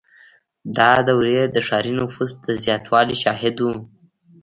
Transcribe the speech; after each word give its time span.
•دا 0.77 0.91
دوره 1.07 1.41
د 1.55 1.57
ښاري 1.67 1.93
نفوس 1.99 2.31
د 2.45 2.47
زیاتوالي 2.63 3.15
شاهده 3.23 3.61
وه. 3.67 3.77